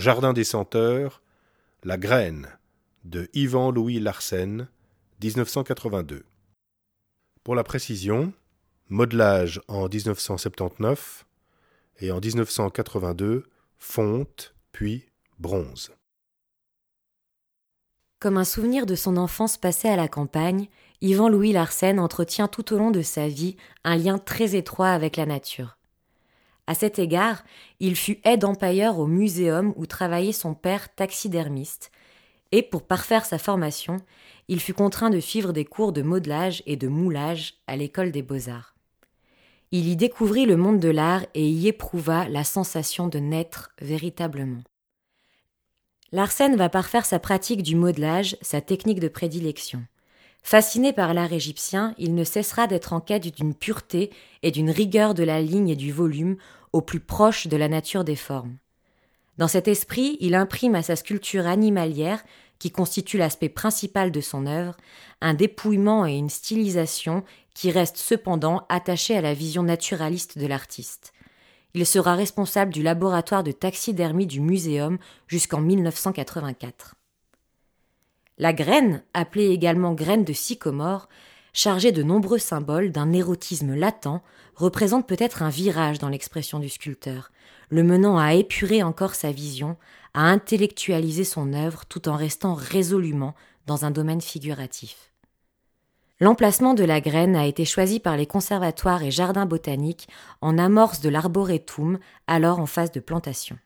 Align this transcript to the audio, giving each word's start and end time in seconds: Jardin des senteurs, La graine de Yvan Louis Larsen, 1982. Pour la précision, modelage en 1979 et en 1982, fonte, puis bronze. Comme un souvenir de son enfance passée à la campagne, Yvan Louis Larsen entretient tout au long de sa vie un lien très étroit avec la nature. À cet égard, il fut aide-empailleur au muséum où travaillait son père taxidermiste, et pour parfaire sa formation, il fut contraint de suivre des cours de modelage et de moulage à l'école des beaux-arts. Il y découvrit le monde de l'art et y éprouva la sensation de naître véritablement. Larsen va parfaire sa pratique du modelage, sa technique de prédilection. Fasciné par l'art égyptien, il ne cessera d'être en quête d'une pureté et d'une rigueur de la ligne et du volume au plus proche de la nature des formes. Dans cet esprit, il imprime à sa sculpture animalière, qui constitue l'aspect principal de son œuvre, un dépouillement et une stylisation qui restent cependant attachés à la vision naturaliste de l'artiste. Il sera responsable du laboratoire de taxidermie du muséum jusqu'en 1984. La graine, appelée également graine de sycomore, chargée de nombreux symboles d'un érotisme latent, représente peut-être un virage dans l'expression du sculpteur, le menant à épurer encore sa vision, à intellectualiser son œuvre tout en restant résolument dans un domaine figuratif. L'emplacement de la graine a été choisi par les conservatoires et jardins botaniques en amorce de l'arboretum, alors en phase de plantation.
Jardin 0.00 0.32
des 0.32 0.44
senteurs, 0.44 1.20
La 1.84 1.98
graine 1.98 2.48
de 3.04 3.28
Yvan 3.34 3.70
Louis 3.70 4.00
Larsen, 4.00 4.66
1982. 5.22 6.24
Pour 7.44 7.54
la 7.54 7.64
précision, 7.64 8.32
modelage 8.88 9.60
en 9.68 9.88
1979 9.88 11.26
et 11.98 12.12
en 12.12 12.18
1982, 12.18 13.44
fonte, 13.78 14.54
puis 14.72 15.04
bronze. 15.38 15.92
Comme 18.20 18.38
un 18.38 18.44
souvenir 18.44 18.86
de 18.86 18.94
son 18.94 19.18
enfance 19.18 19.58
passée 19.58 19.88
à 19.88 19.96
la 19.96 20.08
campagne, 20.08 20.68
Yvan 21.02 21.28
Louis 21.28 21.52
Larsen 21.52 21.98
entretient 22.00 22.48
tout 22.48 22.72
au 22.72 22.78
long 22.78 22.90
de 22.90 23.02
sa 23.02 23.28
vie 23.28 23.58
un 23.84 23.96
lien 23.96 24.16
très 24.16 24.56
étroit 24.56 24.92
avec 24.92 25.18
la 25.18 25.26
nature. 25.26 25.76
À 26.70 26.74
cet 26.74 27.00
égard, 27.00 27.42
il 27.80 27.96
fut 27.96 28.20
aide-empailleur 28.22 29.00
au 29.00 29.08
muséum 29.08 29.74
où 29.74 29.86
travaillait 29.86 30.30
son 30.30 30.54
père 30.54 30.94
taxidermiste, 30.94 31.90
et 32.52 32.62
pour 32.62 32.84
parfaire 32.84 33.24
sa 33.24 33.38
formation, 33.38 33.96
il 34.46 34.60
fut 34.60 34.72
contraint 34.72 35.10
de 35.10 35.18
suivre 35.18 35.52
des 35.52 35.64
cours 35.64 35.92
de 35.92 36.02
modelage 36.02 36.62
et 36.66 36.76
de 36.76 36.86
moulage 36.86 37.54
à 37.66 37.74
l'école 37.74 38.12
des 38.12 38.22
beaux-arts. 38.22 38.76
Il 39.72 39.88
y 39.88 39.96
découvrit 39.96 40.46
le 40.46 40.56
monde 40.56 40.78
de 40.78 40.90
l'art 40.90 41.26
et 41.34 41.44
y 41.44 41.66
éprouva 41.66 42.28
la 42.28 42.44
sensation 42.44 43.08
de 43.08 43.18
naître 43.18 43.70
véritablement. 43.80 44.62
Larsen 46.12 46.54
va 46.54 46.68
parfaire 46.68 47.04
sa 47.04 47.18
pratique 47.18 47.64
du 47.64 47.74
modelage, 47.74 48.36
sa 48.42 48.60
technique 48.60 49.00
de 49.00 49.08
prédilection. 49.08 49.84
Fasciné 50.42 50.92
par 50.92 51.14
l'art 51.14 51.32
égyptien, 51.32 51.94
il 51.98 52.14
ne 52.14 52.24
cessera 52.24 52.66
d'être 52.66 52.92
en 52.92 53.00
quête 53.00 53.34
d'une 53.34 53.54
pureté 53.54 54.10
et 54.42 54.50
d'une 54.50 54.70
rigueur 54.70 55.14
de 55.14 55.22
la 55.22 55.42
ligne 55.42 55.68
et 55.68 55.76
du 55.76 55.92
volume 55.92 56.36
au 56.72 56.80
plus 56.80 57.00
proche 57.00 57.46
de 57.46 57.56
la 57.56 57.68
nature 57.68 58.04
des 58.04 58.16
formes. 58.16 58.56
Dans 59.38 59.48
cet 59.48 59.68
esprit, 59.68 60.16
il 60.20 60.34
imprime 60.34 60.74
à 60.74 60.82
sa 60.82 60.96
sculpture 60.96 61.46
animalière, 61.46 62.22
qui 62.58 62.70
constitue 62.70 63.16
l'aspect 63.16 63.48
principal 63.48 64.12
de 64.12 64.20
son 64.20 64.46
œuvre, 64.46 64.76
un 65.22 65.32
dépouillement 65.32 66.06
et 66.06 66.12
une 66.12 66.28
stylisation 66.28 67.24
qui 67.54 67.70
restent 67.70 67.96
cependant 67.96 68.66
attachés 68.68 69.16
à 69.16 69.22
la 69.22 69.32
vision 69.32 69.62
naturaliste 69.62 70.36
de 70.36 70.46
l'artiste. 70.46 71.14
Il 71.72 71.86
sera 71.86 72.14
responsable 72.14 72.72
du 72.72 72.82
laboratoire 72.82 73.42
de 73.42 73.52
taxidermie 73.52 74.26
du 74.26 74.40
muséum 74.40 74.98
jusqu'en 75.26 75.60
1984. 75.60 76.96
La 78.38 78.52
graine, 78.52 79.02
appelée 79.14 79.48
également 79.48 79.94
graine 79.94 80.24
de 80.24 80.32
sycomore, 80.32 81.08
chargée 81.52 81.92
de 81.92 82.02
nombreux 82.02 82.38
symboles 82.38 82.92
d'un 82.92 83.12
érotisme 83.12 83.74
latent, 83.74 84.22
représente 84.54 85.06
peut-être 85.06 85.42
un 85.42 85.48
virage 85.48 85.98
dans 85.98 86.08
l'expression 86.08 86.58
du 86.58 86.68
sculpteur, 86.68 87.30
le 87.70 87.82
menant 87.82 88.18
à 88.18 88.34
épurer 88.34 88.82
encore 88.82 89.14
sa 89.14 89.32
vision, 89.32 89.76
à 90.14 90.22
intellectualiser 90.22 91.24
son 91.24 91.52
œuvre 91.52 91.84
tout 91.86 92.08
en 92.08 92.16
restant 92.16 92.54
résolument 92.54 93.34
dans 93.66 93.84
un 93.84 93.90
domaine 93.90 94.20
figuratif. 94.20 95.10
L'emplacement 96.22 96.74
de 96.74 96.84
la 96.84 97.00
graine 97.00 97.34
a 97.34 97.46
été 97.46 97.64
choisi 97.64 97.98
par 97.98 98.16
les 98.16 98.26
conservatoires 98.26 99.02
et 99.02 99.10
jardins 99.10 99.46
botaniques 99.46 100.06
en 100.42 100.58
amorce 100.58 101.00
de 101.00 101.08
l'arboretum, 101.08 101.98
alors 102.26 102.60
en 102.60 102.66
phase 102.66 102.92
de 102.92 103.00
plantation. 103.00 103.56